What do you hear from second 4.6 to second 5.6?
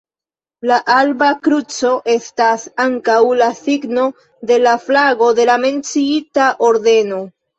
la flago de la